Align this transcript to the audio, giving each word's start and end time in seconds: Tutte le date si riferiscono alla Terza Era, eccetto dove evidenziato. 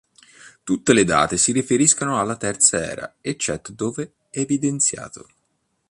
Tutte 0.63 0.93
le 0.93 1.03
date 1.03 1.37
si 1.37 1.51
riferiscono 1.51 2.19
alla 2.19 2.35
Terza 2.35 2.83
Era, 2.83 3.17
eccetto 3.21 3.71
dove 3.71 4.13
evidenziato. 4.31 5.27